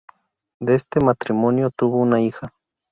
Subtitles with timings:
[0.59, 2.55] De este matrimonio tuvo una hija.